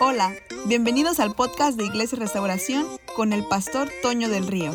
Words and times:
Hola, 0.00 0.34
bienvenidos 0.66 1.20
al 1.20 1.34
podcast 1.36 1.78
de 1.78 1.84
Iglesia 1.84 2.18
Restauración 2.18 2.84
con 3.14 3.32
el 3.32 3.46
pastor 3.46 3.88
Toño 4.02 4.28
del 4.28 4.48
Río. 4.48 4.72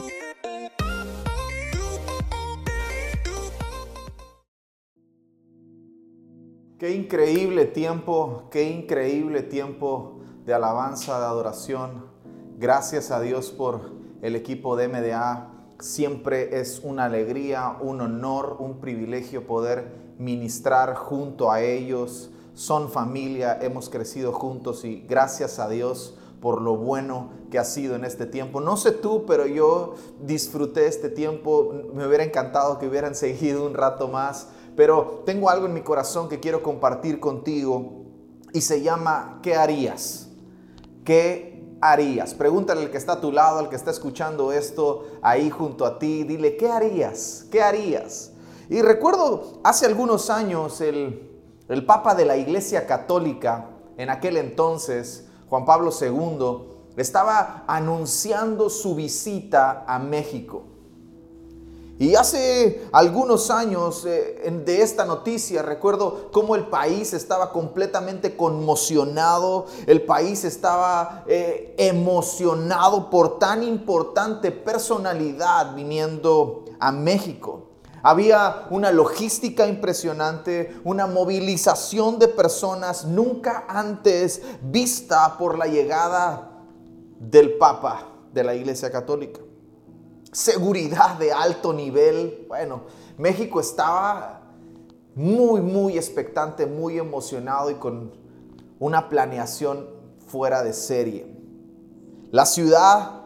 Qué 6.80 6.96
increíble 6.96 7.66
tiempo, 7.66 8.48
qué 8.50 8.70
increíble 8.70 9.44
tiempo 9.44 10.22
de 10.46 10.54
alabanza, 10.54 11.20
de 11.20 11.26
adoración. 11.26 12.06
Gracias 12.58 13.12
a 13.12 13.20
Dios 13.20 13.52
por 13.52 13.92
el 14.22 14.38
equipo 14.38 14.78
de 14.78 14.88
MDA. 14.88 15.52
Siempre 15.80 16.62
es 16.62 16.80
una 16.82 17.06
alegría, 17.06 17.76
un 17.82 18.00
honor, 18.00 18.56
un 18.60 18.80
privilegio 18.80 19.46
poder 19.46 20.14
ministrar 20.18 20.96
junto 20.96 21.52
a 21.52 21.62
ellos 21.62 22.32
son 22.54 22.90
familia, 22.90 23.58
hemos 23.62 23.90
crecido 23.90 24.34
juntos 24.34 24.84
y 24.86 25.06
gracias 25.08 25.60
a 25.60 25.70
Dios 25.70 26.16
por 26.42 26.62
lo 26.62 26.78
bueno 26.78 27.32
que 27.52 27.60
ha 27.60 27.64
sido 27.64 27.96
en 27.96 28.06
este 28.06 28.26
tiempo. 28.26 28.62
No 28.62 28.78
sé 28.78 28.92
tú, 28.92 29.26
pero 29.26 29.46
yo 29.46 29.96
disfruté 30.22 30.88
este 30.88 31.10
tiempo, 31.10 31.74
me 31.94 32.08
hubiera 32.08 32.24
encantado 32.24 32.80
que 32.80 32.88
hubieran 32.88 33.16
seguido 33.16 33.66
un 33.66 33.74
rato 33.74 34.08
más, 34.08 34.48
pero 34.76 35.24
tengo 35.26 35.50
algo 35.50 35.66
en 35.66 35.74
mi 35.74 35.82
corazón 35.82 36.30
que 36.30 36.40
quiero 36.40 36.64
compartir 36.64 37.20
contigo 37.20 38.06
y 38.54 38.62
se 38.62 38.82
llama 38.82 39.40
¿qué 39.44 39.56
harías? 39.56 40.30
¿Qué 41.04 41.68
harías? 41.82 42.34
Pregúntale 42.34 42.82
al 42.82 42.92
que 42.92 42.98
está 42.98 43.14
a 43.14 43.22
tu 43.22 43.32
lado, 43.32 43.60
al 43.60 43.70
que 43.70 43.76
está 43.76 43.92
escuchando 43.92 44.52
esto 44.52 45.06
ahí 45.22 45.50
junto 45.50 45.86
a 45.86 46.00
ti, 46.00 46.24
dile 46.24 46.56
¿qué 46.56 46.70
harías? 46.70 47.46
¿Qué 47.52 47.62
harías? 47.62 48.32
Y 48.70 48.82
recuerdo 48.82 49.60
hace 49.64 49.86
algunos 49.86 50.30
años 50.30 50.80
el 50.80 51.29
el 51.70 51.86
Papa 51.86 52.16
de 52.16 52.26
la 52.26 52.36
Iglesia 52.36 52.86
Católica 52.86 53.70
en 53.98 54.10
aquel 54.10 54.38
entonces, 54.38 55.26
Juan 55.50 55.66
Pablo 55.66 55.92
II, 55.92 56.80
estaba 56.98 57.64
anunciando 57.68 58.70
su 58.70 58.96
visita 58.96 59.86
a 59.88 60.00
México. 60.00 60.64
Y 62.00 62.16
hace 62.16 62.88
algunos 62.94 63.52
años 63.52 64.06
eh, 64.06 64.62
de 64.66 64.82
esta 64.82 65.04
noticia 65.04 65.62
recuerdo 65.62 66.30
cómo 66.32 66.56
el 66.56 66.68
país 66.68 67.12
estaba 67.14 67.52
completamente 67.52 68.38
conmocionado, 68.38 69.66
el 69.86 70.04
país 70.04 70.46
estaba 70.46 71.26
eh, 71.28 71.76
emocionado 71.78 73.10
por 73.10 73.38
tan 73.38 73.64
importante 73.64 74.52
personalidad 74.52 75.76
viniendo 75.76 76.64
a 76.80 76.94
México. 76.94 77.69
Había 78.02 78.68
una 78.70 78.92
logística 78.92 79.68
impresionante, 79.68 80.80
una 80.84 81.08
movilización 81.08 82.20
de 82.20 82.28
personas 82.28 83.06
nunca 83.06 83.66
antes 83.68 84.42
vista 84.62 85.38
por 85.38 85.58
la 85.58 85.68
llegada 85.68 86.52
del 87.20 87.58
Papa 87.58 88.08
de 88.34 88.44
la 88.44 88.56
Iglesia 88.56 88.92
Católica. 88.92 89.42
Seguridad 90.32 91.18
de 91.18 91.32
alto 91.32 91.74
nivel. 91.74 92.46
Bueno, 92.48 92.84
México 93.18 93.60
estaba 93.60 94.42
muy, 95.16 95.62
muy 95.62 95.98
expectante, 95.98 96.66
muy 96.66 96.98
emocionado 96.98 97.72
y 97.72 97.76
con 97.76 98.12
una 98.80 99.10
planeación 99.10 99.90
fuera 100.28 100.64
de 100.64 100.74
serie. 100.74 101.28
La 102.32 102.46
ciudad 102.46 103.24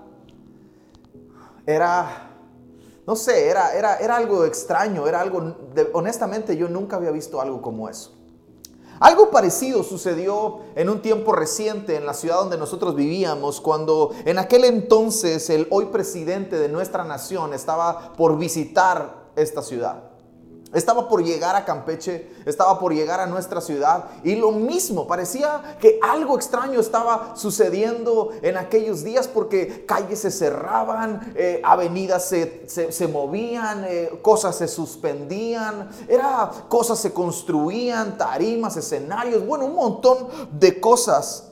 era 1.66 2.23
no 3.06 3.16
sé, 3.16 3.50
era, 3.50 3.74
era, 3.74 3.98
era 3.98 4.16
algo 4.16 4.46
extraño, 4.46 5.08
era 5.08 5.20
algo, 5.20 5.56
honestamente 5.94 6.56
yo 6.56 6.70
nunca 6.70 6.96
había 6.96 7.12
visto 7.12 7.42
algo 7.42 7.62
como 7.62 7.90
eso. 7.90 8.14
Algo 9.00 9.32
parecido 9.32 9.84
sucedió 9.84 10.60
en 10.76 10.88
un 10.88 11.02
tiempo 11.02 11.34
reciente 11.34 11.98
en 11.98 12.06
la 12.06 12.14
ciudad 12.14 12.38
donde 12.38 12.58
nosotros 12.58 12.96
vivíamos, 12.96 13.60
cuando 13.60 14.12
en 14.24 14.38
aquel 14.38 14.64
entonces 14.64 15.50
el 15.50 15.68
hoy 15.72 15.88
presidente 15.88 16.58
de 16.58 16.70
nuestra 16.70 17.04
nación 17.04 17.54
estaba 17.54 18.14
por 18.14 18.38
visitar 18.38 19.32
esta 19.36 19.62
ciudad. 19.62 20.13
Estaba 20.74 21.08
por 21.08 21.24
llegar 21.24 21.56
a 21.56 21.66
Campeche, 21.66 22.28
estaba 22.46 22.80
por 22.80 22.94
llegar 22.94 23.20
a 23.20 23.28
nuestra 23.28 23.62
ciudad 23.62 24.06
y 24.24 24.36
lo 24.36 24.52
mismo, 24.52 25.06
parecía 25.06 25.78
que 25.80 26.00
algo 26.02 26.36
extraño 26.36 26.80
estaba 26.80 27.36
sucediendo 27.36 28.32
en 28.42 28.58
aquellos 28.58 29.04
días 29.04 29.28
porque 29.28 29.86
calles 29.86 30.20
se 30.20 30.32
cerraban, 30.32 31.34
eh, 31.36 31.62
avenidas 31.64 32.26
se, 32.26 33.08
movían, 33.08 33.86
eh, 33.88 34.20
cosas 34.24 34.56
se 34.56 34.68
suspendían, 34.68 35.90
era, 36.08 36.50
cosas 36.70 36.98
se 36.98 37.14
construían, 37.14 38.18
tarimas, 38.18 38.76
escenarios, 38.76 39.46
bueno, 39.46 39.66
un 39.66 39.76
montón 39.76 40.28
de 40.52 40.80
cosas. 40.80 41.50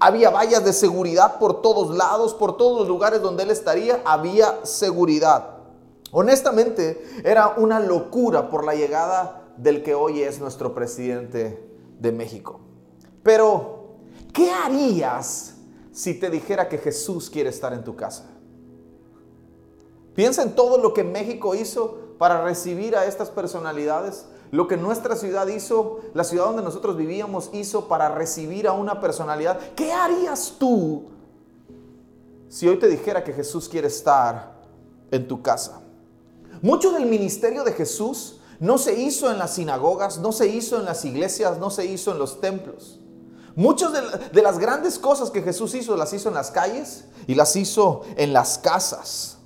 Había 0.00 0.30
vallas 0.30 0.64
de 0.64 0.72
seguridad 0.72 1.38
por 1.38 1.62
todos 1.62 1.94
lados, 1.94 2.34
por 2.34 2.56
todos 2.56 2.80
los 2.80 2.88
lugares 2.88 3.22
donde 3.22 3.42
él 3.42 3.50
estaría, 3.50 4.00
había 4.04 4.64
seguridad. 4.64 5.59
Honestamente, 6.12 7.22
era 7.24 7.54
una 7.56 7.78
locura 7.78 8.48
por 8.48 8.64
la 8.64 8.74
llegada 8.74 9.52
del 9.56 9.82
que 9.82 9.94
hoy 9.94 10.22
es 10.22 10.40
nuestro 10.40 10.74
presidente 10.74 11.62
de 11.98 12.12
México. 12.12 12.60
Pero, 13.22 13.96
¿qué 14.32 14.50
harías 14.50 15.54
si 15.92 16.18
te 16.18 16.30
dijera 16.30 16.68
que 16.68 16.78
Jesús 16.78 17.30
quiere 17.30 17.50
estar 17.50 17.72
en 17.72 17.84
tu 17.84 17.94
casa? 17.94 18.26
Piensa 20.14 20.42
en 20.42 20.54
todo 20.54 20.78
lo 20.78 20.92
que 20.92 21.04
México 21.04 21.54
hizo 21.54 22.16
para 22.18 22.42
recibir 22.42 22.96
a 22.96 23.06
estas 23.06 23.30
personalidades, 23.30 24.26
lo 24.50 24.66
que 24.66 24.76
nuestra 24.76 25.14
ciudad 25.14 25.46
hizo, 25.46 26.00
la 26.12 26.24
ciudad 26.24 26.46
donde 26.46 26.62
nosotros 26.62 26.96
vivíamos 26.96 27.50
hizo 27.52 27.86
para 27.86 28.08
recibir 28.08 28.66
a 28.66 28.72
una 28.72 29.00
personalidad. 29.00 29.60
¿Qué 29.76 29.92
harías 29.92 30.56
tú 30.58 31.04
si 32.48 32.66
hoy 32.66 32.78
te 32.78 32.88
dijera 32.88 33.22
que 33.22 33.32
Jesús 33.32 33.68
quiere 33.68 33.86
estar 33.86 34.52
en 35.12 35.28
tu 35.28 35.40
casa? 35.40 35.82
Mucho 36.62 36.92
del 36.92 37.06
ministerio 37.06 37.64
de 37.64 37.72
Jesús 37.72 38.36
no 38.58 38.76
se 38.76 39.00
hizo 39.00 39.30
en 39.30 39.38
las 39.38 39.54
sinagogas, 39.54 40.18
no 40.18 40.32
se 40.32 40.46
hizo 40.48 40.78
en 40.78 40.84
las 40.84 41.04
iglesias, 41.04 41.58
no 41.58 41.70
se 41.70 41.86
hizo 41.86 42.12
en 42.12 42.18
los 42.18 42.40
templos. 42.40 43.00
Muchas 43.56 43.92
de, 44.32 44.42
las 44.42 44.58
grandes 44.58 44.98
cosas 44.98 45.30
que 45.30 45.42
Jesús 45.42 45.74
hizo 45.74 45.96
las 45.96 46.12
hizo 46.12 46.28
en 46.28 46.34
las 46.34 46.50
calles 46.50 47.04
y 47.26 47.34
las 47.34 47.56
hizo 47.56 48.02
en 48.16 48.32
las 48.32 48.58
casas. 48.58 49.38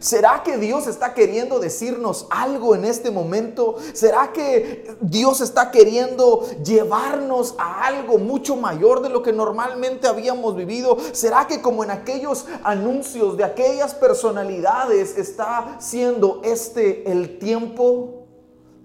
¿Será 0.00 0.42
que 0.42 0.58
Dios 0.58 0.86
está 0.86 1.14
queriendo 1.14 1.58
decirnos 1.58 2.26
algo 2.30 2.74
en 2.74 2.84
este 2.84 3.10
momento? 3.10 3.76
¿Será 3.94 4.32
que 4.32 4.96
Dios 5.00 5.40
está 5.40 5.70
queriendo 5.70 6.46
llevarnos 6.64 7.54
a 7.58 7.86
algo 7.86 8.18
mucho 8.18 8.56
mayor 8.56 9.02
de 9.02 9.08
lo 9.08 9.22
que 9.22 9.32
normalmente 9.32 10.06
habíamos 10.06 10.56
vivido? 10.56 10.96
¿Será 11.12 11.46
que 11.46 11.62
como 11.62 11.84
en 11.84 11.90
aquellos 11.90 12.46
anuncios 12.62 13.36
de 13.36 13.44
aquellas 13.44 13.94
personalidades 13.94 15.16
está 15.16 15.76
siendo 15.80 16.40
este 16.44 17.10
el 17.10 17.38
tiempo 17.38 18.26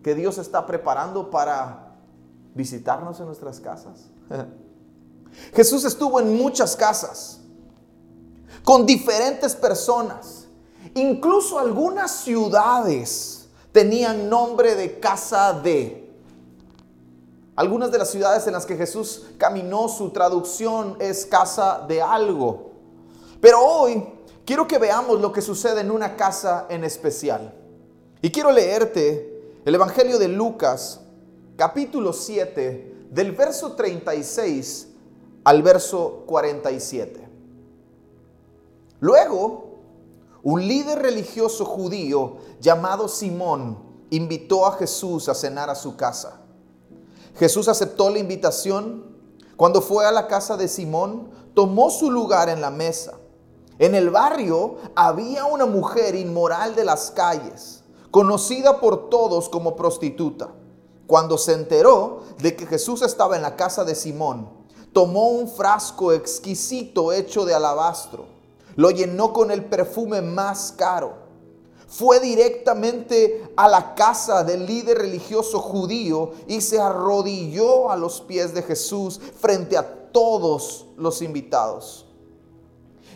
que 0.04 0.16
Dios 0.16 0.38
está 0.38 0.66
preparando 0.66 1.30
para 1.30 1.96
visitarnos 2.54 3.20
en 3.20 3.26
nuestras 3.26 3.60
casas? 3.60 4.10
Jesús 5.54 5.86
estuvo 5.86 6.20
en 6.20 6.36
muchas 6.36 6.76
casas 6.76 7.40
con 8.64 8.86
diferentes 8.86 9.56
personas 9.56 10.41
Incluso 10.96 11.60
algunas 11.60 12.12
ciudades 12.12 13.48
tenían 13.72 14.30
nombre 14.30 14.76
de 14.76 15.00
casa 15.00 15.54
de. 15.54 16.10
Algunas 17.56 17.92
de 17.92 17.98
las 17.98 18.10
ciudades 18.10 18.48
en 18.48 18.54
las 18.54 18.66
que 18.66 18.78
Jesús 18.78 19.28
caminó, 19.38 19.88
su 19.88 20.10
traducción 20.10 20.96
es 21.00 21.26
casa 21.26 21.86
de 21.88 22.02
algo. 22.02 22.72
Pero 23.40 23.60
hoy 23.60 24.04
quiero 24.46 24.68
que 24.68 24.78
veamos 24.78 25.20
lo 25.20 25.32
que 25.32 25.42
sucede 25.42 25.82
en 25.82 25.92
una 25.92 26.16
casa 26.16 26.66
en 26.70 26.84
especial. 26.84 27.54
Y 28.22 28.32
quiero 28.32 28.52
leerte 28.52 29.60
el 29.66 29.76
Evangelio 29.76 30.18
de 30.18 30.28
Lucas, 30.28 31.02
capítulo 31.56 32.14
7, 32.14 33.08
del 33.12 33.34
verso 33.34 33.74
36 33.74 34.88
al 35.44 35.62
verso 35.62 36.24
47. 36.26 37.28
Luego, 39.00 39.71
un 40.44 40.68
líder 40.68 41.00
religioso 41.00 41.66
judío 41.66 42.38
llamado 42.60 43.08
Simón 43.08 43.78
invitó 44.10 44.66
a 44.66 44.74
Jesús 44.74 45.30
a 45.30 45.36
cenar 45.36 45.70
a 45.70 45.76
su 45.76 45.96
casa. 45.96 46.42
Jesús 47.36 47.68
aceptó 47.68 48.10
la 48.10 48.20
invitación. 48.20 49.18
Cuando 49.56 49.82
fue 49.82 50.06
a 50.06 50.12
la 50.12 50.28
casa 50.28 50.58
de 50.58 50.68
Simón, 50.68 51.30
tomó 51.54 51.92
su 51.92 52.10
lugar 52.10 52.50
en 52.50 52.60
la 52.60 52.72
mesa. 52.72 53.14
En 53.78 53.94
el 53.94 54.10
barrio 54.10 54.78
había 54.96 55.46
una 55.46 55.66
mujer 55.68 56.16
inmoral 56.16 56.76
de 56.76 56.86
las 56.86 57.12
calles, 57.12 57.84
conocida 58.10 58.80
por 58.80 59.10
todos 59.10 59.48
como 59.48 59.76
prostituta. 59.76 60.50
Cuando 61.06 61.38
se 61.38 61.54
enteró 61.54 62.24
de 62.40 62.56
que 62.56 62.66
Jesús 62.66 63.04
estaba 63.04 63.36
en 63.36 63.44
la 63.44 63.56
casa 63.56 63.84
de 63.84 63.94
Simón, 63.94 64.50
tomó 64.92 65.30
un 65.30 65.48
frasco 65.48 66.12
exquisito 66.12 67.12
hecho 67.12 67.46
de 67.46 67.54
alabastro 67.54 68.41
lo 68.76 68.92
llenó 68.92 69.34
con 69.34 69.52
el 69.52 69.66
perfume 69.66 70.22
más 70.22 70.74
caro. 70.78 71.14
Fue 71.88 72.20
directamente 72.22 73.52
a 73.58 73.68
la 73.68 73.96
casa 73.96 74.44
del 74.44 74.66
líder 74.66 75.00
religioso 75.00 75.60
judío 75.60 76.32
y 76.48 76.62
se 76.62 76.80
arrodilló 76.80 77.92
a 77.92 77.98
los 77.98 78.22
pies 78.22 78.54
de 78.54 78.64
Jesús 78.64 79.20
frente 79.40 79.78
a 79.78 80.12
todos 80.12 80.86
los 80.98 81.22
invitados. 81.22 82.06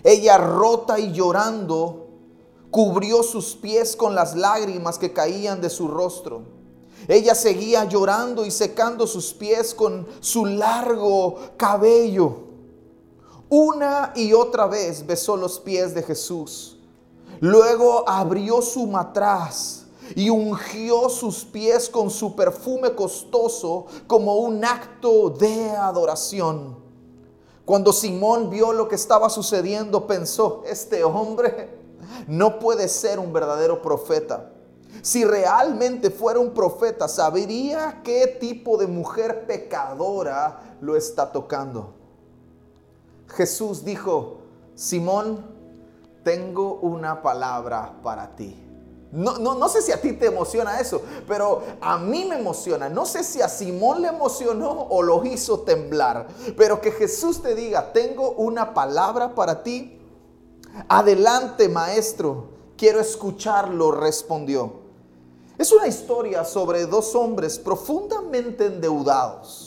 Ella 0.04 0.38
rota 0.38 1.00
y 1.00 1.14
llorando, 1.14 2.08
cubrió 2.70 3.24
sus 3.24 3.56
pies 3.56 3.96
con 3.96 4.14
las 4.14 4.36
lágrimas 4.36 5.00
que 5.00 5.14
caían 5.14 5.62
de 5.62 5.70
su 5.70 5.88
rostro. 5.88 6.42
Ella 7.08 7.34
seguía 7.34 7.86
llorando 7.86 8.46
y 8.46 8.52
secando 8.52 9.08
sus 9.08 9.34
pies 9.34 9.74
con 9.74 10.06
su 10.20 10.46
largo 10.46 11.40
cabello. 11.58 12.40
Una 13.58 14.12
y 14.16 14.34
otra 14.34 14.68
vez 14.68 15.08
besó 15.08 15.38
los 15.38 15.60
pies 15.60 15.94
de 15.96 16.04
Jesús. 16.04 16.78
Luego 17.40 18.04
abrió 18.06 18.62
su 18.62 18.86
matraz 18.86 19.86
y 20.14 20.30
ungió 20.30 21.08
sus 21.08 21.46
pies 21.46 21.88
con 21.88 22.10
su 22.10 22.36
perfume 22.36 22.94
costoso 22.96 23.86
como 24.08 24.40
un 24.40 24.66
acto 24.66 25.30
de 25.30 25.70
adoración. 25.70 26.76
Cuando 27.64 27.94
Simón 27.94 28.50
vio 28.50 28.74
lo 28.74 28.90
que 28.90 28.96
estaba 28.96 29.30
sucediendo, 29.30 30.06
pensó, 30.06 30.64
este 30.68 31.06
hombre 31.06 31.80
no 32.28 32.60
puede 32.60 32.90
ser 32.90 33.20
un 33.20 33.32
verdadero 33.32 33.82
profeta. 33.82 34.52
Si 35.02 35.24
realmente 35.24 36.10
fuera 36.10 36.42
un 36.42 36.54
profeta, 36.54 37.08
sabría 37.08 38.02
qué 38.04 38.28
tipo 38.38 38.76
de 38.76 38.88
mujer 38.88 39.48
pecadora 39.48 40.76
lo 40.82 40.98
está 40.98 41.32
tocando. 41.32 42.04
Jesús 43.28 43.84
dijo, 43.84 44.40
Simón, 44.76 45.46
tengo 46.24 46.80
una 46.82 47.22
palabra 47.22 48.00
para 48.02 48.36
ti. 48.36 48.62
No, 49.12 49.38
no, 49.38 49.56
no, 49.56 49.70
sé 49.70 49.82
si 49.82 49.94
a 49.94 50.02
ti 50.02 50.14
te 50.14 50.26
emociona 50.26 50.80
eso, 50.80 51.02
pero 51.28 51.64
a 51.80 51.98
mí 51.98 52.26
me 52.26 52.38
emociona. 52.38 52.90
No 52.90 53.06
sé 53.06 53.24
si 53.24 53.42
a 53.42 53.48
Simón 53.48 54.02
le 54.02 54.10
emocionó 54.10 54.88
o 54.90 55.02
lo 55.04 55.24
hizo 55.24 55.62
temblar, 55.62 56.28
pero 56.58 56.82
que 56.82 56.92
Jesús 56.92 57.42
te 57.42 57.56
diga, 57.56 57.94
tengo 57.94 58.32
una 58.32 58.74
palabra 58.74 59.34
para 59.34 59.64
ti. 59.64 60.02
Adelante, 60.90 61.70
maestro, 61.70 62.50
quiero 62.76 63.00
escucharlo, 63.00 63.92
respondió. 63.92 64.86
Es 65.58 65.72
una 65.72 65.88
historia 65.88 66.44
sobre 66.44 66.86
dos 66.86 67.16
hombres 67.16 67.58
profundamente 67.58 68.66
endeudados. 68.66 69.65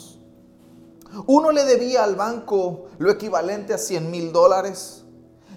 Uno 1.26 1.52
le 1.52 1.64
debía 1.64 2.04
al 2.04 2.16
banco 2.16 2.86
lo 2.98 3.10
equivalente 3.10 3.74
a 3.74 3.78
100 3.78 4.10
mil 4.10 4.32
dólares 4.32 5.04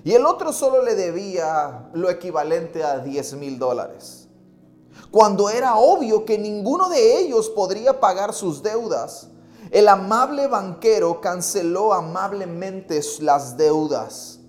y 0.03 0.13
el 0.13 0.25
otro 0.25 0.51
solo 0.51 0.83
le 0.83 0.95
debía 0.95 1.89
lo 1.93 2.09
equivalente 2.09 2.83
a 2.83 2.99
10 2.99 3.33
mil 3.33 3.59
dólares. 3.59 4.27
Cuando 5.11 5.49
era 5.49 5.75
obvio 5.75 6.25
que 6.25 6.37
ninguno 6.37 6.89
de 6.89 7.19
ellos 7.19 7.49
podría 7.49 7.99
pagar 7.99 8.33
sus 8.33 8.63
deudas, 8.63 9.27
el 9.69 9.87
amable 9.87 10.47
banquero 10.47 11.21
canceló 11.21 11.93
amablemente 11.93 12.99
las 13.19 13.57
deudas 13.57 14.39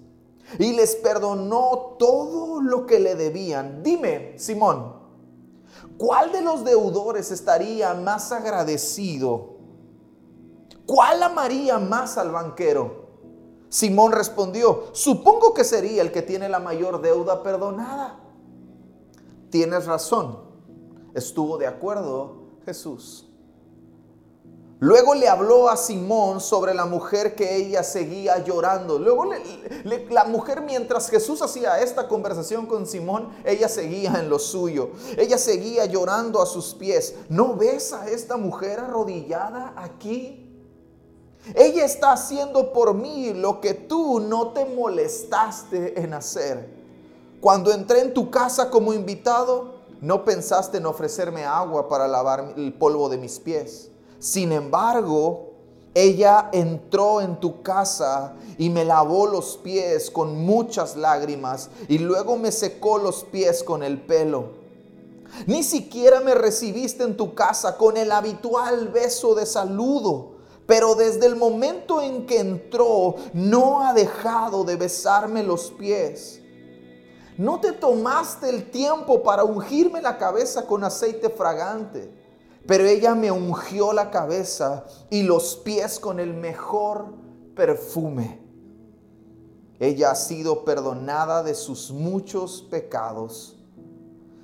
y 0.59 0.73
les 0.73 0.97
perdonó 0.97 1.97
todo 1.99 2.61
lo 2.61 2.87
que 2.87 2.99
le 2.99 3.15
debían. 3.15 3.83
Dime, 3.83 4.35
Simón, 4.39 4.95
¿cuál 5.99 6.33
de 6.33 6.43
los 6.43 6.65
deudores 6.65 7.31
estaría 7.31 7.95
más 7.95 8.33
agradecido? 8.33 9.52
¿Cuál 10.93 11.23
amaría 11.23 11.79
más 11.79 12.19
al 12.19 12.33
banquero? 12.33 13.07
Simón 13.71 14.13
respondió, 14.13 14.89
supongo 14.93 15.55
que 15.55 15.65
sería 15.65 16.03
el 16.03 16.13
que 16.13 16.21
tiene 16.21 16.51
la 16.51 16.59
mayor 16.59 17.01
deuda 17.01 17.43
perdonada. 17.43 18.21
Tienes 19.49 19.87
razón, 19.87 20.41
estuvo 21.15 21.57
de 21.57 21.67
acuerdo 21.67 22.43
Jesús. 22.67 23.27
Luego 24.81 25.15
le 25.15 25.31
habló 25.31 25.71
a 25.71 25.79
Simón 25.79 26.43
sobre 26.43 26.75
la 26.75 26.85
mujer 26.85 27.35
que 27.35 27.57
ella 27.57 27.83
seguía 27.85 28.45
llorando. 28.45 28.99
Luego 28.99 29.31
la 30.11 30.25
mujer 30.25 30.61
mientras 30.61 31.09
Jesús 31.09 31.41
hacía 31.41 31.81
esta 31.81 32.07
conversación 32.07 32.67
con 32.67 32.87
Simón, 32.87 33.31
ella 33.47 33.71
seguía 33.71 34.21
en 34.21 34.29
lo 34.29 34.39
suyo. 34.39 34.91
Ella 35.17 35.39
seguía 35.39 35.87
llorando 35.87 36.43
a 36.43 36.45
sus 36.45 36.75
pies. 36.75 37.15
¿No 37.31 37.57
ves 37.57 37.95
a 37.95 38.11
esta 38.11 38.37
mujer 38.37 38.79
arrodillada 38.79 39.73
aquí? 39.79 40.52
Ella 41.55 41.85
está 41.85 42.13
haciendo 42.13 42.73
por 42.73 42.95
mí 42.95 43.33
lo 43.35 43.61
que 43.61 43.75
tú 43.75 44.21
no 44.21 44.49
te 44.53 44.65
molestaste 44.65 46.01
en 46.01 46.15
hacer. 46.15 46.69
Cuando 47.41 47.73
entré 47.73 48.01
en 48.01 48.15
tu 48.15 48.31
casa 48.31 48.71
como 48.71 48.93
invitado, 48.93 49.75
no 50.01 50.25
pensaste 50.25 50.79
en 50.79 50.87
ofrecerme 50.87 51.45
agua 51.45 51.89
para 51.89 52.07
lavar 52.07 52.55
el 52.57 52.73
polvo 52.73 53.09
de 53.09 53.19
mis 53.19 53.41
pies. 53.41 53.91
Sin 54.21 54.53
embargo, 54.53 55.51
ella 55.95 56.49
entró 56.53 57.21
en 57.21 57.41
tu 57.41 57.61
casa 57.63 58.35
y 58.57 58.71
me 58.71 58.85
lavó 58.85 59.27
los 59.27 59.57
pies 59.57 60.13
con 60.13 60.45
muchas 60.45 60.97
lágrimas 60.97 61.71
y 61.89 61.99
luego 61.99 62.37
me 62.37 62.53
secó 62.53 62.99
los 62.99 63.25
pies 63.25 63.65
con 63.65 63.83
el 63.83 64.01
pelo. 64.01 64.63
Ni 65.47 65.65
siquiera 65.65 66.21
me 66.21 66.35
recibiste 66.35 67.03
en 67.03 67.17
tu 67.17 67.35
casa 67.35 67.77
con 67.77 67.97
el 67.97 68.13
habitual 68.13 68.89
beso 68.89 69.35
de 69.35 69.45
saludo 69.45 70.32
pero 70.67 70.95
desde 70.95 71.27
el 71.27 71.37
momento 71.37 72.01
en 72.01 72.27
que 72.27 72.39
entró, 72.39 73.17
no 73.33 73.83
ha 73.83 73.93
dejado 73.93 74.65
de 74.65 74.77
besarme 74.77 75.43
los 75.43 75.71
pies. 75.73 76.41
No 77.37 77.61
te 77.61 77.73
tomaste 77.73 78.49
el 78.49 78.71
tiempo 78.71 79.23
para 79.23 79.45
ungirme 79.45 80.01
la 80.01 80.19
cabeza 80.19 80.67
con 80.67 80.85
aceite 80.85 81.29
fragante, 81.31 82.13
pero 82.67 82.85
ella 82.85 83.15
me 83.15 83.31
ungió 83.31 83.93
la 83.93 84.11
cabeza 84.11 84.85
y 85.11 85.23
los 85.25 85.57
pies 85.57 85.99
con 85.99 86.21
el 86.21 86.35
mejor 86.35 87.07
perfume. 87.57 88.41
Ella 89.81 90.13
ha 90.13 90.15
sido 90.15 90.65
perdonada 90.65 91.43
de 91.43 91.55
sus 91.55 91.91
muchos 91.91 92.63
pecados. 92.63 93.59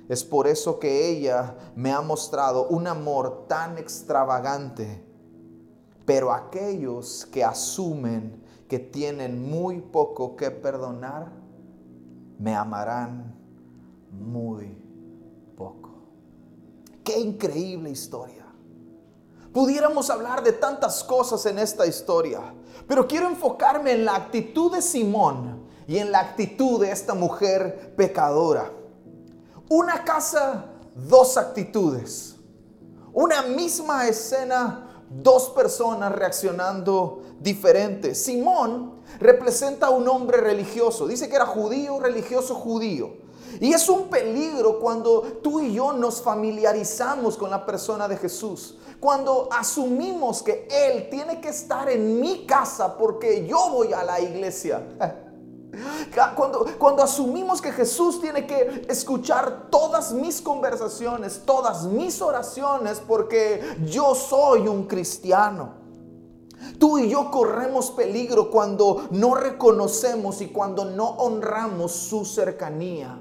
Es 0.09 0.23
por 0.23 0.47
eso 0.47 0.79
que 0.79 1.07
ella 1.09 1.55
me 1.75 1.93
ha 1.93 2.01
mostrado 2.01 2.67
un 2.67 2.87
amor 2.87 3.45
tan 3.47 3.77
extravagante 3.77 5.08
pero 6.09 6.31
aquellos 6.31 7.27
que 7.31 7.43
asumen 7.43 8.43
que 8.67 8.79
tienen 8.79 9.47
muy 9.47 9.79
poco 9.79 10.35
que 10.35 10.49
perdonar, 10.49 11.31
me 12.39 12.55
amarán 12.55 13.35
muy 14.11 14.75
poco. 15.55 15.91
Qué 17.03 17.19
increíble 17.19 17.91
historia. 17.91 18.43
Pudiéramos 19.53 20.09
hablar 20.09 20.41
de 20.41 20.53
tantas 20.53 21.03
cosas 21.03 21.45
en 21.45 21.59
esta 21.59 21.85
historia, 21.85 22.55
pero 22.87 23.07
quiero 23.07 23.27
enfocarme 23.27 23.91
en 23.91 24.05
la 24.05 24.15
actitud 24.15 24.73
de 24.73 24.81
Simón 24.81 25.67
y 25.85 25.99
en 25.99 26.11
la 26.11 26.21
actitud 26.21 26.81
de 26.81 26.89
esta 26.89 27.13
mujer 27.13 27.93
pecadora. 27.95 28.71
Una 29.69 30.03
casa, 30.03 30.71
dos 30.95 31.37
actitudes. 31.37 32.35
Una 33.13 33.43
misma 33.43 34.07
escena, 34.07 34.88
dos 35.09 35.49
personas 35.49 36.11
reaccionando 36.13 37.21
diferentes. 37.39 38.21
Simón 38.23 38.93
representa 39.19 39.87
a 39.87 39.89
un 39.89 40.07
hombre 40.07 40.37
religioso. 40.37 41.07
Dice 41.07 41.29
que 41.29 41.35
era 41.35 41.45
judío, 41.45 41.99
religioso 41.99 42.55
judío. 42.55 43.13
Y 43.59 43.73
es 43.73 43.89
un 43.89 44.09
peligro 44.09 44.79
cuando 44.79 45.21
tú 45.43 45.59
y 45.59 45.73
yo 45.73 45.91
nos 45.93 46.21
familiarizamos 46.21 47.35
con 47.35 47.49
la 47.49 47.65
persona 47.65 48.07
de 48.07 48.17
Jesús. 48.17 48.77
Cuando 48.99 49.49
asumimos 49.51 50.43
que 50.43 50.67
Él 50.69 51.09
tiene 51.09 51.41
que 51.41 51.49
estar 51.49 51.89
en 51.89 52.19
mi 52.19 52.45
casa 52.45 52.97
porque 52.97 53.47
yo 53.47 53.69
voy 53.71 53.93
a 53.93 54.03
la 54.03 54.19
iglesia. 54.19 54.83
Cuando, 56.35 56.65
cuando 56.77 57.03
asumimos 57.03 57.61
que 57.61 57.71
Jesús 57.71 58.19
tiene 58.21 58.45
que 58.45 58.85
escuchar 58.87 59.67
todas 59.69 60.11
mis 60.11 60.41
conversaciones, 60.41 61.43
todas 61.45 61.83
mis 61.85 62.21
oraciones, 62.21 62.99
porque 62.99 63.61
yo 63.85 64.15
soy 64.15 64.67
un 64.67 64.85
cristiano. 64.85 65.79
Tú 66.77 66.97
y 66.97 67.09
yo 67.09 67.31
corremos 67.31 67.91
peligro 67.91 68.49
cuando 68.49 69.07
no 69.11 69.35
reconocemos 69.35 70.41
y 70.41 70.47
cuando 70.47 70.85
no 70.85 71.09
honramos 71.09 71.91
su 71.91 72.25
cercanía. 72.25 73.19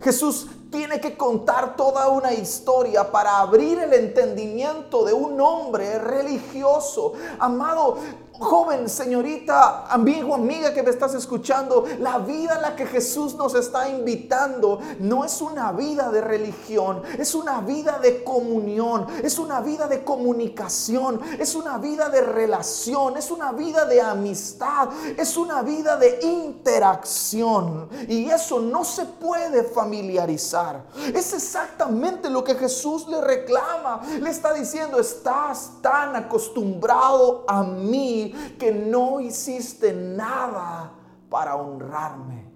Jesús 0.00 0.48
tiene 0.70 1.00
que 1.00 1.16
contar 1.16 1.76
toda 1.76 2.08
una 2.08 2.32
historia 2.32 3.10
para 3.10 3.40
abrir 3.40 3.78
el 3.78 3.92
entendimiento 3.92 5.04
de 5.04 5.12
un 5.12 5.40
hombre 5.40 5.98
religioso. 5.98 7.12
Amado, 7.38 7.98
Joven, 8.40 8.88
señorita, 8.88 9.84
amigo, 9.92 10.34
amiga 10.34 10.72
que 10.72 10.82
me 10.82 10.88
estás 10.88 11.12
escuchando, 11.12 11.84
la 11.98 12.16
vida 12.20 12.54
a 12.54 12.60
la 12.60 12.74
que 12.74 12.86
Jesús 12.86 13.34
nos 13.34 13.54
está 13.54 13.90
invitando 13.90 14.80
no 14.98 15.26
es 15.26 15.42
una 15.42 15.72
vida 15.72 16.10
de 16.10 16.22
religión, 16.22 17.02
es 17.18 17.34
una 17.34 17.60
vida 17.60 17.98
de 17.98 18.24
comunión, 18.24 19.06
es 19.22 19.38
una 19.38 19.60
vida 19.60 19.88
de 19.88 20.04
comunicación, 20.04 21.20
es 21.38 21.54
una 21.54 21.76
vida 21.76 22.08
de 22.08 22.22
relación, 22.22 23.18
es 23.18 23.30
una 23.30 23.52
vida 23.52 23.84
de 23.84 24.00
amistad, 24.00 24.88
es 25.18 25.36
una 25.36 25.60
vida 25.60 25.98
de 25.98 26.20
interacción. 26.22 27.90
Y 28.08 28.30
eso 28.30 28.58
no 28.58 28.84
se 28.84 29.04
puede 29.04 29.64
familiarizar. 29.64 30.86
Es 31.14 31.34
exactamente 31.34 32.30
lo 32.30 32.42
que 32.42 32.54
Jesús 32.54 33.06
le 33.06 33.20
reclama. 33.20 34.00
Le 34.18 34.30
está 34.30 34.54
diciendo, 34.54 34.98
estás 34.98 35.72
tan 35.82 36.16
acostumbrado 36.16 37.44
a 37.46 37.62
mí 37.62 38.29
que 38.58 38.72
no 38.72 39.20
hiciste 39.20 39.92
nada 39.92 40.92
para 41.28 41.56
honrarme. 41.56 42.50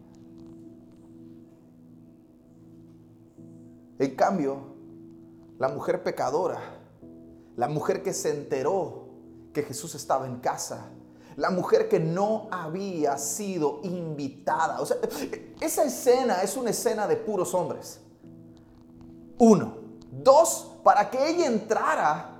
En 3.98 4.16
cambio, 4.16 4.58
la 5.58 5.68
mujer 5.68 6.02
pecadora, 6.02 6.60
la 7.56 7.68
mujer 7.68 8.02
que 8.02 8.12
se 8.12 8.30
enteró 8.30 9.08
que 9.52 9.62
Jesús 9.62 9.94
estaba 9.94 10.26
en 10.26 10.40
casa, 10.40 10.90
la 11.36 11.50
mujer 11.50 11.88
que 11.88 12.00
no 12.00 12.48
había 12.50 13.16
sido 13.18 13.80
invitada. 13.82 14.80
O 14.80 14.86
sea, 14.86 14.96
esa 15.60 15.84
escena 15.84 16.42
es 16.42 16.56
una 16.56 16.70
escena 16.70 17.06
de 17.06 17.16
puros 17.16 17.54
hombres. 17.54 18.00
Uno. 19.38 19.84
Dos, 20.10 20.78
para 20.84 21.10
que 21.10 21.28
ella 21.28 21.46
entrara 21.46 22.33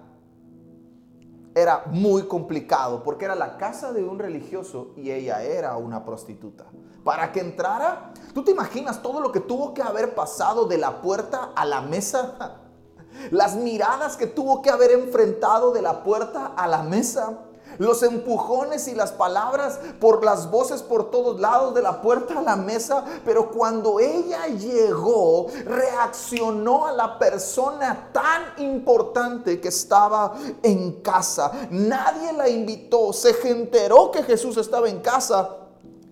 era 1.55 1.85
muy 1.87 2.27
complicado 2.27 3.03
porque 3.03 3.25
era 3.25 3.35
la 3.35 3.57
casa 3.57 3.93
de 3.93 4.03
un 4.03 4.19
religioso 4.19 4.93
y 4.97 5.11
ella 5.11 5.43
era 5.43 5.77
una 5.77 6.05
prostituta. 6.05 6.65
Para 7.05 7.33
que 7.33 7.41
entrara, 7.41 8.13
¿tú 8.33 8.43
te 8.43 8.51
imaginas 8.51 9.03
todo 9.03 9.21
lo 9.21 9.31
que 9.31 9.41
tuvo 9.41 9.75
que 9.75 9.83
haber 9.83 10.15
pasado 10.15 10.67
de 10.67 10.79
la 10.79 11.01
puerta 11.01 11.53
a 11.55 11.65
la 11.65 11.81
mesa? 11.81 12.57
Las 13.31 13.55
miradas 13.55 14.17
que 14.17 14.27
tuvo 14.27 14.63
que 14.63 14.71
haber 14.71 14.91
enfrentado 14.91 15.71
de 15.73 15.83
la 15.83 16.03
puerta 16.03 16.47
a 16.57 16.67
la 16.67 16.83
mesa 16.83 17.39
los 17.79 18.03
empujones 18.03 18.89
y 18.89 18.95
las 18.95 19.13
palabras 19.13 19.79
por 20.01 20.25
las 20.25 20.51
voces 20.51 20.83
por 20.83 21.11
todos 21.11 21.41
lados 21.41 21.75
de 21.75 21.83
la 21.83 22.01
puerta 22.03 22.39
a 22.39 22.43
la 22.43 22.57
mesa, 22.57 23.05
pero 23.25 23.51
cuando 23.51 24.01
ella 24.01 24.47
llegó, 24.47 25.47
reaccionó 25.65 26.87
a 26.87 26.93
la 26.93 27.19
persona 27.19 28.11
tan 28.13 28.65
importante 28.65 29.61
que 29.61 29.69
estaba 29.69 30.35
en 30.63 31.01
casa. 31.03 31.51
Nadie 31.71 32.33
la 32.33 32.49
invitó, 32.49 33.13
se 33.13 33.35
enteró 33.49 34.11
que 34.11 34.23
Jesús 34.23 34.57
estaba 34.57 34.89
en 34.89 35.01
casa 35.01 35.59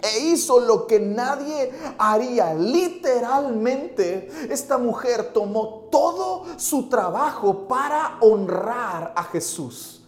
e 0.03 0.19
hizo 0.19 0.59
lo 0.61 0.87
que 0.87 0.99
nadie 0.99 1.73
haría. 1.97 2.55
Literalmente, 2.55 4.29
esta 4.51 4.77
mujer 4.77 5.33
tomó 5.33 5.89
todo 5.91 6.45
su 6.57 6.89
trabajo 6.89 7.69
para 7.69 8.19
honrar 8.21 9.13
a 9.15 9.23
Jesús. 9.25 10.02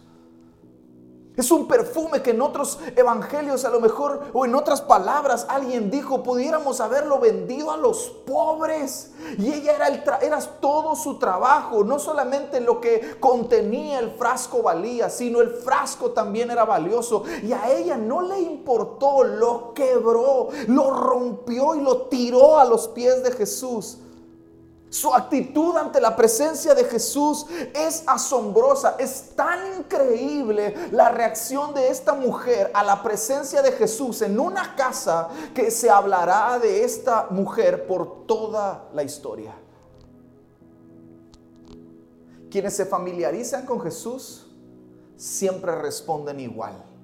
Es 1.37 1.51
un 1.51 1.67
perfume 1.67 2.21
que 2.21 2.31
en 2.31 2.41
otros 2.41 2.79
evangelios 2.95 3.65
a 3.65 3.69
lo 3.69 3.81
mejor 3.81 4.31
o 4.33 4.45
en 4.45 4.55
otras 4.55 4.81
palabras 4.81 5.45
alguien 5.49 5.91
dijo, 5.91 6.23
pudiéramos 6.23 6.79
haberlo 6.79 7.19
vendido 7.19 7.71
a 7.71 7.77
los 7.77 8.09
pobres. 8.25 9.11
Y 9.37 9.51
ella 9.51 9.73
era, 9.73 9.87
el 9.87 10.03
era 10.21 10.39
todo 10.61 10.95
su 10.95 11.19
trabajo, 11.19 11.83
no 11.83 11.99
solamente 11.99 12.61
lo 12.61 12.79
que 12.79 13.17
contenía 13.19 13.99
el 13.99 14.11
frasco 14.11 14.61
valía, 14.61 15.09
sino 15.09 15.41
el 15.41 15.49
frasco 15.49 16.11
también 16.11 16.51
era 16.51 16.63
valioso. 16.63 17.23
Y 17.43 17.51
a 17.51 17.69
ella 17.69 17.97
no 17.97 18.21
le 18.21 18.39
importó, 18.39 19.23
lo 19.23 19.73
quebró, 19.73 20.49
lo 20.67 20.91
rompió 20.91 21.75
y 21.75 21.81
lo 21.81 22.03
tiró 22.03 22.59
a 22.59 22.65
los 22.65 22.87
pies 22.87 23.23
de 23.23 23.31
Jesús. 23.31 23.97
Su 24.95 25.13
actitud 25.13 25.75
ante 25.75 25.99
la 25.99 26.15
presencia 26.15 26.73
de 26.73 26.85
Jesús 26.85 27.45
es 27.73 28.05
asombrosa. 28.07 28.95
Es 28.97 29.35
tan 29.35 29.79
increíble 29.79 30.73
la 30.91 31.09
reacción 31.09 31.73
de 31.73 31.89
esta 31.89 32.13
mujer 32.13 32.71
a 32.73 32.81
la 32.81 33.03
presencia 33.03 33.61
de 33.61 33.73
Jesús 33.73 34.21
en 34.21 34.39
una 34.39 34.73
casa 34.77 35.27
que 35.53 35.69
se 35.69 35.89
hablará 35.89 36.59
de 36.59 36.85
esta 36.85 37.27
mujer 37.29 37.87
por 37.87 38.25
toda 38.25 38.87
la 38.93 39.03
historia. 39.03 39.53
Quienes 42.49 42.73
se 42.73 42.85
familiarizan 42.85 43.65
con 43.65 43.81
Jesús 43.81 44.47
siempre 45.17 45.75
responden 45.75 46.39
igual. 46.39 46.94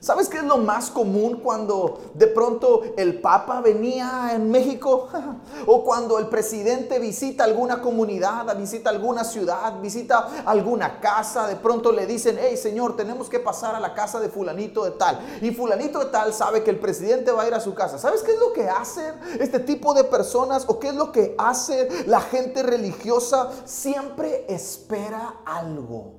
¿Sabes 0.00 0.30
qué 0.30 0.38
es 0.38 0.44
lo 0.44 0.56
más 0.56 0.90
común 0.90 1.40
cuando 1.42 2.12
de 2.14 2.26
pronto 2.26 2.80
el 2.96 3.20
Papa 3.20 3.60
venía 3.60 4.30
en 4.32 4.50
México? 4.50 5.08
o 5.66 5.84
cuando 5.84 6.18
el 6.18 6.28
presidente 6.28 6.98
visita 6.98 7.44
alguna 7.44 7.82
comunidad, 7.82 8.56
visita 8.56 8.88
alguna 8.88 9.24
ciudad, 9.24 9.78
visita 9.82 10.42
alguna 10.46 11.00
casa, 11.00 11.46
de 11.46 11.56
pronto 11.56 11.92
le 11.92 12.06
dicen, 12.06 12.38
hey 12.40 12.56
Señor, 12.56 12.96
tenemos 12.96 13.28
que 13.28 13.40
pasar 13.40 13.74
a 13.74 13.80
la 13.80 13.92
casa 13.92 14.20
de 14.20 14.30
fulanito 14.30 14.84
de 14.84 14.92
tal. 14.92 15.20
Y 15.42 15.50
fulanito 15.50 15.98
de 15.98 16.06
tal 16.06 16.32
sabe 16.32 16.64
que 16.64 16.70
el 16.70 16.80
presidente 16.80 17.30
va 17.30 17.42
a 17.42 17.48
ir 17.48 17.54
a 17.54 17.60
su 17.60 17.74
casa. 17.74 17.98
¿Sabes 17.98 18.22
qué 18.22 18.32
es 18.32 18.38
lo 18.38 18.54
que 18.54 18.70
hacen 18.70 19.14
este 19.38 19.60
tipo 19.60 19.92
de 19.92 20.04
personas 20.04 20.64
o 20.66 20.78
qué 20.78 20.88
es 20.88 20.94
lo 20.94 21.12
que 21.12 21.34
hace 21.36 22.06
la 22.06 22.22
gente 22.22 22.62
religiosa? 22.62 23.50
Siempre 23.66 24.46
espera 24.48 25.42
algo. 25.44 26.14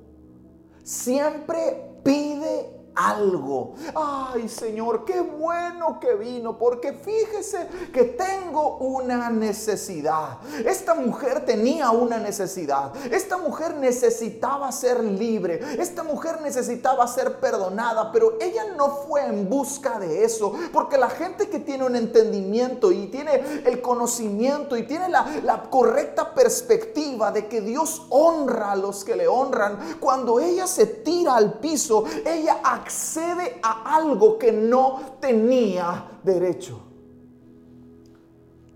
Siempre 0.84 1.98
pide 2.04 2.81
algo. 2.94 3.74
Ay 3.94 4.48
Señor, 4.48 5.04
qué 5.04 5.20
bueno 5.20 5.98
que 6.00 6.14
vino, 6.14 6.58
porque 6.58 6.92
fíjese 6.92 7.68
que 7.92 8.04
tengo 8.04 8.76
una 8.78 9.30
necesidad. 9.30 10.38
Esta 10.64 10.94
mujer 10.94 11.44
tenía 11.44 11.90
una 11.90 12.18
necesidad. 12.18 12.94
Esta 13.10 13.38
mujer 13.38 13.76
necesitaba 13.76 14.70
ser 14.72 15.02
libre. 15.02 15.60
Esta 15.78 16.02
mujer 16.02 16.40
necesitaba 16.40 17.06
ser 17.06 17.40
perdonada, 17.40 18.12
pero 18.12 18.38
ella 18.40 18.64
no 18.76 18.88
fue 18.88 19.24
en 19.26 19.48
busca 19.48 19.98
de 19.98 20.24
eso, 20.24 20.52
porque 20.72 20.98
la 20.98 21.10
gente 21.10 21.48
que 21.48 21.58
tiene 21.58 21.84
un 21.84 21.96
entendimiento 21.96 22.92
y 22.92 23.06
tiene 23.06 23.62
el 23.64 23.80
conocimiento 23.80 24.76
y 24.76 24.84
tiene 24.84 25.08
la, 25.08 25.26
la 25.42 25.62
correcta 25.70 26.34
perspectiva 26.34 27.32
de 27.32 27.46
que 27.48 27.60
Dios 27.60 28.06
honra 28.10 28.72
a 28.72 28.76
los 28.76 29.04
que 29.04 29.16
le 29.16 29.28
honran, 29.28 29.98
cuando 30.00 30.40
ella 30.40 30.66
se 30.66 30.86
tira 30.86 31.36
al 31.36 31.54
piso, 31.54 32.04
ella 32.24 32.60
accede 32.82 33.60
a 33.62 33.96
algo 33.96 34.38
que 34.38 34.52
no 34.52 35.00
tenía 35.20 36.20
derecho. 36.22 36.80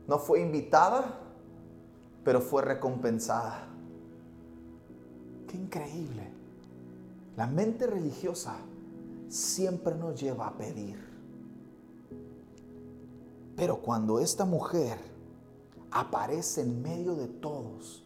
No 0.06 0.18
fue 0.18 0.40
invitada, 0.40 1.20
pero 2.24 2.40
fue 2.40 2.62
recompensada. 2.62 3.66
Qué 5.48 5.56
increíble. 5.56 6.30
La 7.36 7.46
mente 7.46 7.86
religiosa 7.86 8.56
siempre 9.28 9.94
nos 9.94 10.20
lleva 10.20 10.48
a 10.48 10.56
pedir. 10.56 11.04
Pero 13.56 13.80
cuando 13.80 14.20
esta 14.20 14.44
mujer 14.44 14.98
aparece 15.90 16.60
en 16.62 16.82
medio 16.82 17.14
de 17.14 17.26
todos 17.26 18.04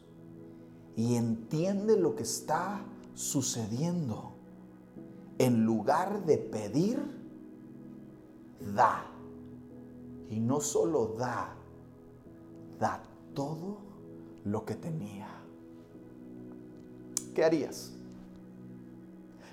y 0.96 1.16
entiende 1.16 1.96
lo 1.96 2.14
que 2.14 2.22
está 2.22 2.82
sucediendo, 3.14 4.29
en 5.40 5.64
lugar 5.64 6.26
de 6.26 6.36
pedir, 6.36 7.00
da. 8.74 9.06
Y 10.28 10.38
no 10.38 10.60
solo 10.60 11.14
da, 11.18 11.54
da 12.78 13.02
todo 13.34 13.78
lo 14.44 14.66
que 14.66 14.74
tenía. 14.74 15.28
¿Qué 17.34 17.42
harías? 17.42 17.90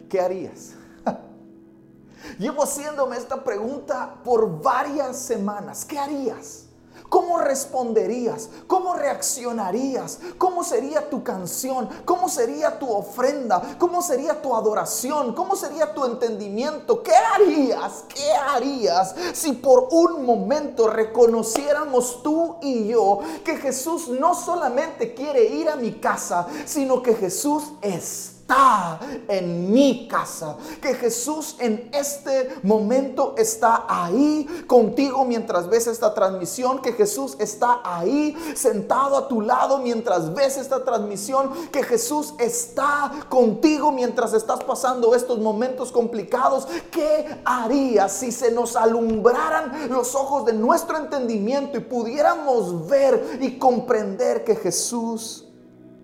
¿Qué 0.10 0.20
harías? 0.20 0.76
Llevo 2.38 2.64
haciéndome 2.64 3.16
esta 3.16 3.42
pregunta 3.42 4.22
por 4.26 4.62
varias 4.62 5.18
semanas. 5.18 5.86
¿Qué 5.86 5.98
harías? 5.98 6.67
¿Cómo 7.10 7.38
responderías? 7.38 8.50
¿Cómo 8.68 8.94
reaccionarías? 8.94 10.20
¿Cómo 10.38 10.64
sería 10.64 11.10
tu 11.10 11.24
canción? 11.24 11.90
¿Cómo 12.06 12.30
sería 12.30 12.80
tu 12.80 12.92
ofrenda? 12.92 13.62
¿Cómo 13.78 14.02
sería 14.02 14.42
tu 14.42 14.56
adoración? 14.56 15.34
¿Cómo 15.34 15.56
sería 15.56 15.94
tu 15.94 16.06
entendimiento? 16.06 17.02
¿Qué 17.02 17.16
harías? 17.16 18.04
¿Qué 18.08 18.32
harías 18.34 19.16
si 19.34 19.54
por 19.54 19.88
un 19.92 20.26
momento 20.26 20.88
reconociéramos 20.88 22.22
tú 22.24 22.58
y 22.62 22.88
yo 22.88 23.20
que 23.44 23.58
Jesús 23.58 24.10
no 24.10 24.36
solamente 24.36 25.14
quiere 25.14 25.46
ir 25.46 25.70
a 25.70 25.76
mi 25.76 25.94
casa, 25.94 26.48
sino 26.66 27.02
que 27.02 27.16
Jesús 27.16 27.64
es 27.82 28.37
está 28.48 29.00
en 29.28 29.74
mi 29.74 30.08
casa. 30.08 30.56
Que 30.82 30.94
Jesús 30.94 31.58
en 31.60 31.90
este 31.94 32.56
momento 32.64 33.36
está 33.38 33.86
ahí 33.90 34.48
contigo 34.66 35.26
mientras 35.26 35.68
ves 35.68 35.88
esta 35.88 36.14
transmisión. 36.14 36.82
Que 36.82 36.94
Jesús 36.94 37.36
está 37.40 37.82
ahí 37.84 38.38
sentado 38.56 39.18
a 39.18 39.28
tu 39.28 39.42
lado 39.42 39.80
mientras 39.80 40.34
ves 40.34 40.58
esta 40.58 40.86
transmisión. 40.86 41.52
Que 41.72 41.84
Jesús 41.84 42.36
está 42.40 43.12
contigo 43.28 43.92
mientras 43.92 44.32
estás 44.34 44.64
pasando 44.64 45.14
estos 45.14 45.40
momentos 45.40 45.92
complicados. 45.92 46.68
¿Qué 46.90 47.42
harías 47.44 48.14
si 48.14 48.32
se 48.32 48.52
nos 48.52 48.78
alumbraran 48.78 49.90
los 49.90 50.16
ojos 50.16 50.46
de 50.46 50.54
nuestro 50.54 50.98
entendimiento 50.98 51.78
y 51.78 51.82
pudiéramos 51.82 52.88
ver 52.88 53.40
y 53.42 53.58
comprender 53.58 54.46
que 54.46 54.56
Jesús 54.56 55.46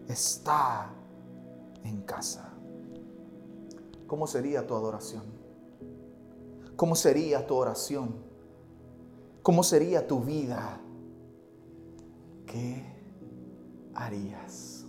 está 0.09 0.89
en 1.83 2.01
casa. 2.01 2.53
¿Cómo 4.07 4.27
sería 4.27 4.65
tu 4.67 4.75
adoración? 4.75 5.23
¿Cómo 6.75 6.95
sería 6.95 7.45
tu 7.45 7.55
oración? 7.55 8.15
¿Cómo 9.41 9.63
sería 9.63 10.07
tu 10.07 10.21
vida? 10.21 10.79
¿Qué 12.45 12.83
harías? 13.93 14.82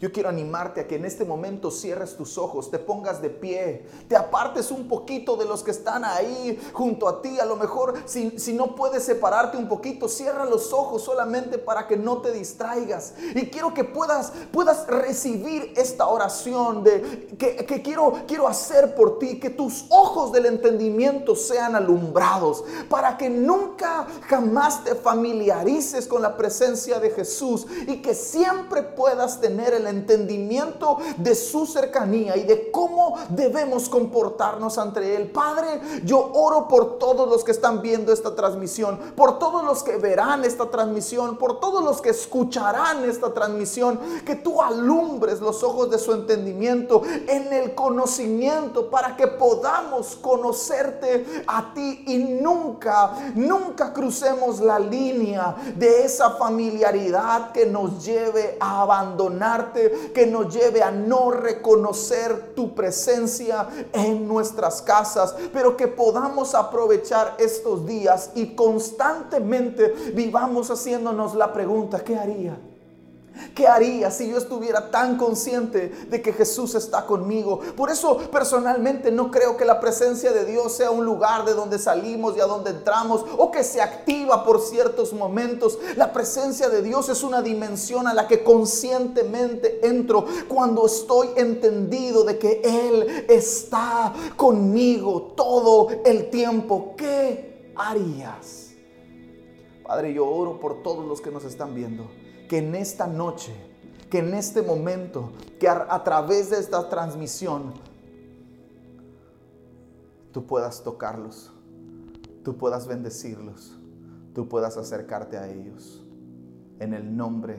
Yo 0.00 0.12
quiero 0.12 0.28
animarte 0.28 0.80
a 0.80 0.86
que 0.86 0.96
en 0.96 1.04
este 1.04 1.24
momento 1.24 1.70
cierres 1.70 2.16
tus 2.16 2.36
ojos, 2.36 2.70
te 2.70 2.78
pongas 2.78 3.22
de 3.22 3.30
pie, 3.30 3.86
te 4.08 4.16
apartes 4.16 4.70
un 4.70 4.88
poquito 4.88 5.36
de 5.36 5.44
los 5.44 5.62
que 5.62 5.70
están 5.70 6.04
ahí 6.04 6.60
junto 6.72 7.08
a 7.08 7.22
ti. 7.22 7.38
A 7.38 7.44
lo 7.44 7.56
mejor 7.56 7.94
si, 8.04 8.38
si 8.38 8.52
no 8.52 8.74
puedes 8.74 9.04
separarte 9.04 9.56
un 9.56 9.68
poquito, 9.68 10.08
cierra 10.08 10.44
los 10.44 10.72
ojos 10.72 11.02
solamente 11.02 11.58
para 11.58 11.86
que 11.86 11.96
no 11.96 12.18
te 12.18 12.32
distraigas. 12.32 13.14
Y 13.34 13.46
quiero 13.46 13.72
que 13.72 13.84
puedas, 13.84 14.32
puedas 14.52 14.86
recibir 14.86 15.72
esta 15.76 16.06
oración 16.06 16.82
de, 16.82 17.28
que, 17.38 17.56
que 17.64 17.82
quiero, 17.82 18.12
quiero 18.26 18.48
hacer 18.48 18.94
por 18.94 19.18
ti, 19.18 19.38
que 19.38 19.50
tus 19.50 19.86
ojos 19.90 20.32
del 20.32 20.46
entendimiento 20.46 21.36
sean 21.36 21.76
alumbrados, 21.76 22.64
para 22.88 23.16
que 23.16 23.30
nunca 23.30 24.06
jamás 24.28 24.84
te 24.84 24.94
familiarices 24.94 26.06
con 26.06 26.22
la 26.22 26.36
presencia 26.36 26.98
de 26.98 27.10
Jesús 27.10 27.66
y 27.86 28.02
que 28.02 28.14
siempre 28.14 28.82
puedas 28.82 29.40
tener 29.40 29.74
el 29.74 29.83
entendimiento 29.86 30.98
de 31.16 31.34
su 31.34 31.66
cercanía 31.66 32.36
y 32.36 32.44
de 32.44 32.70
cómo 32.70 33.16
debemos 33.28 33.88
comportarnos 33.88 34.78
ante 34.78 35.16
Él. 35.16 35.30
Padre, 35.30 35.80
yo 36.04 36.30
oro 36.34 36.68
por 36.68 36.98
todos 36.98 37.28
los 37.28 37.44
que 37.44 37.52
están 37.52 37.82
viendo 37.82 38.12
esta 38.12 38.34
transmisión, 38.34 38.98
por 39.16 39.38
todos 39.38 39.64
los 39.64 39.82
que 39.82 39.96
verán 39.96 40.44
esta 40.44 40.70
transmisión, 40.70 41.36
por 41.36 41.60
todos 41.60 41.82
los 41.82 42.00
que 42.00 42.10
escucharán 42.10 43.04
esta 43.04 43.32
transmisión, 43.32 43.98
que 44.24 44.36
tú 44.36 44.62
alumbres 44.62 45.40
los 45.40 45.62
ojos 45.62 45.90
de 45.90 45.98
su 45.98 46.12
entendimiento 46.12 47.02
en 47.28 47.52
el 47.52 47.74
conocimiento 47.74 48.90
para 48.90 49.16
que 49.16 49.26
podamos 49.26 50.16
conocerte 50.16 51.44
a 51.46 51.72
ti 51.74 52.04
y 52.06 52.18
nunca, 52.18 53.32
nunca 53.34 53.92
crucemos 53.92 54.60
la 54.60 54.78
línea 54.78 55.56
de 55.76 56.04
esa 56.04 56.30
familiaridad 56.30 57.52
que 57.52 57.66
nos 57.66 58.04
lleve 58.04 58.56
a 58.60 58.82
abandonarte 58.82 59.73
que 60.14 60.26
nos 60.26 60.54
lleve 60.54 60.82
a 60.82 60.90
no 60.90 61.30
reconocer 61.30 62.54
tu 62.54 62.74
presencia 62.74 63.68
en 63.92 64.26
nuestras 64.26 64.82
casas, 64.82 65.34
pero 65.52 65.76
que 65.76 65.88
podamos 65.88 66.54
aprovechar 66.54 67.36
estos 67.38 67.86
días 67.86 68.30
y 68.34 68.54
constantemente 68.54 69.94
vivamos 70.14 70.70
haciéndonos 70.70 71.34
la 71.34 71.52
pregunta, 71.52 72.02
¿qué 72.02 72.16
haría? 72.16 72.58
¿Qué 73.54 73.66
haría 73.66 74.10
si 74.10 74.28
yo 74.28 74.38
estuviera 74.38 74.90
tan 74.90 75.16
consciente 75.16 75.88
de 76.08 76.22
que 76.22 76.32
Jesús 76.32 76.74
está 76.74 77.06
conmigo? 77.06 77.60
Por 77.76 77.90
eso 77.90 78.18
personalmente 78.30 79.10
no 79.10 79.30
creo 79.30 79.56
que 79.56 79.64
la 79.64 79.80
presencia 79.80 80.32
de 80.32 80.44
Dios 80.44 80.72
sea 80.72 80.90
un 80.90 81.04
lugar 81.04 81.44
de 81.44 81.54
donde 81.54 81.78
salimos 81.78 82.36
y 82.36 82.40
a 82.40 82.46
donde 82.46 82.70
entramos 82.70 83.24
o 83.36 83.50
que 83.50 83.64
se 83.64 83.80
activa 83.80 84.44
por 84.44 84.60
ciertos 84.60 85.12
momentos. 85.12 85.78
La 85.96 86.12
presencia 86.12 86.68
de 86.68 86.82
Dios 86.82 87.08
es 87.08 87.22
una 87.22 87.42
dimensión 87.42 88.06
a 88.06 88.14
la 88.14 88.26
que 88.26 88.42
conscientemente 88.42 89.86
entro 89.86 90.24
cuando 90.48 90.86
estoy 90.86 91.28
entendido 91.36 92.24
de 92.24 92.38
que 92.38 92.60
Él 92.64 93.26
está 93.28 94.12
conmigo 94.36 95.32
todo 95.36 95.88
el 96.04 96.30
tiempo. 96.30 96.94
¿Qué 96.96 97.72
harías? 97.76 98.63
Padre, 99.84 100.14
yo 100.14 100.26
oro 100.26 100.60
por 100.60 100.82
todos 100.82 101.06
los 101.06 101.20
que 101.20 101.30
nos 101.30 101.44
están 101.44 101.74
viendo 101.74 102.08
que 102.48 102.58
en 102.58 102.74
esta 102.74 103.06
noche, 103.06 103.54
que 104.10 104.18
en 104.18 104.34
este 104.34 104.62
momento, 104.62 105.32
que 105.58 105.68
a, 105.68 106.02
través 106.04 106.50
de 106.50 106.58
esta 106.58 106.88
transmisión, 106.88 107.74
tú 110.32 110.46
puedas 110.46 110.82
tocarlos, 110.82 111.52
tú 112.42 112.56
puedas 112.56 112.86
bendecirlos, 112.86 113.78
tú 114.34 114.48
puedas 114.48 114.76
acercarte 114.76 115.36
a 115.36 115.48
ellos. 115.48 116.00
En 116.80 116.92
el 116.92 117.16
nombre 117.16 117.56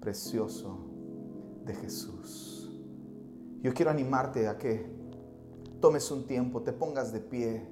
precioso 0.00 0.78
de 1.64 1.74
Jesús. 1.74 2.70
Yo 3.62 3.74
quiero 3.74 3.90
animarte 3.90 4.48
a 4.48 4.56
que 4.56 4.86
tomes 5.80 6.10
un 6.10 6.26
tiempo, 6.26 6.62
te 6.62 6.72
pongas 6.72 7.12
de 7.12 7.20
pie. 7.20 7.68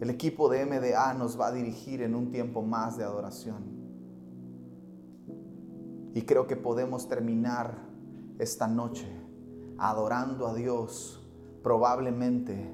El 0.00 0.10
equipo 0.10 0.50
de 0.50 0.66
MDA 0.66 1.14
nos 1.14 1.40
va 1.40 1.48
a 1.48 1.52
dirigir 1.52 2.02
en 2.02 2.14
un 2.14 2.30
tiempo 2.30 2.62
más 2.62 2.98
de 2.98 3.04
adoración. 3.04 3.64
Y 6.12 6.22
creo 6.22 6.46
que 6.46 6.56
podemos 6.56 7.08
terminar 7.08 7.78
esta 8.38 8.68
noche 8.68 9.06
adorando 9.78 10.46
a 10.46 10.54
Dios 10.54 11.22
probablemente 11.62 12.72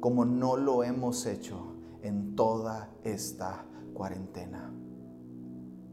como 0.00 0.24
no 0.24 0.56
lo 0.56 0.82
hemos 0.82 1.26
hecho 1.26 1.76
en 2.02 2.34
toda 2.34 2.90
esta 3.04 3.64
cuarentena. 3.94 4.72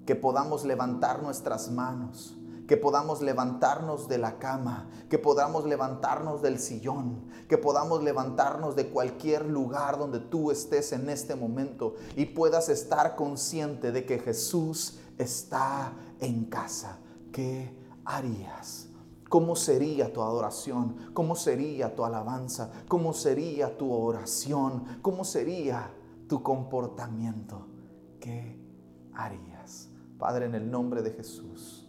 Que 0.06 0.16
podamos 0.16 0.66
levantar 0.66 1.22
nuestras 1.22 1.70
manos, 1.72 2.39
que 2.70 2.78
podamos 2.78 3.24
levantarnos 3.24 4.08
de 4.08 4.20
la 4.20 4.38
cama, 4.38 4.92
que 5.10 5.18
podamos 5.18 5.66
levantarnos 5.66 6.44
del 6.44 6.60
sillón, 6.60 7.26
que 7.48 7.58
podamos 7.58 8.04
levantarnos 8.04 8.76
de 8.76 8.90
cualquier 8.90 9.48
lugar 9.48 9.98
donde 9.98 10.20
tú 10.20 10.52
estés 10.52 10.92
en 10.92 11.10
este 11.10 11.34
momento 11.34 11.96
y 12.16 12.26
puedas 12.28 12.70
estar 12.70 13.16
consciente 13.16 13.92
de 13.92 14.06
que 14.06 14.20
Jesús 14.20 15.00
está 15.18 15.94
en 16.20 16.46
casa, 16.46 17.00
¿qué 17.32 17.76
harías? 18.06 18.90
¿Cómo 19.30 19.56
sería 19.56 20.14
tu 20.14 20.22
adoración? 20.22 20.96
¿Cómo 21.16 21.36
sería 21.36 21.96
tu 21.96 22.06
alabanza? 22.06 22.70
¿Cómo 22.88 23.14
sería 23.14 23.80
tu 23.80 23.92
oración? 23.92 25.00
¿Cómo 25.02 25.24
sería 25.24 25.92
tu 26.28 26.44
comportamiento? 26.44 27.66
¿Qué 28.20 28.64
harías? 29.16 29.90
Padre, 30.20 30.46
en 30.46 30.54
el 30.54 30.70
nombre 30.70 31.02
de 31.02 31.14
Jesús, 31.14 31.89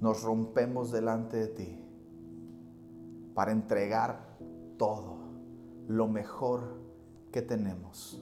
nos 0.00 0.22
rompemos 0.22 0.90
delante 0.90 1.36
de 1.36 1.46
ti 1.48 1.84
para 3.34 3.52
entregar 3.52 4.38
todo, 4.76 5.18
lo 5.88 6.08
mejor 6.08 6.80
que 7.32 7.42
tenemos, 7.42 8.20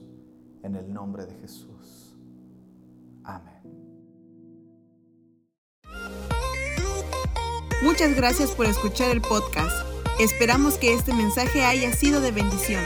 en 0.63 0.75
el 0.75 0.93
nombre 0.93 1.25
de 1.25 1.35
Jesús. 1.35 2.15
Amén. 3.23 3.59
Muchas 7.83 8.15
gracias 8.15 8.51
por 8.51 8.65
escuchar 8.65 9.09
el 9.11 9.21
podcast. 9.21 9.87
Esperamos 10.19 10.77
que 10.77 10.93
este 10.93 11.13
mensaje 11.13 11.63
haya 11.63 11.93
sido 11.93 12.19
de 12.19 12.31
bendición. 12.31 12.83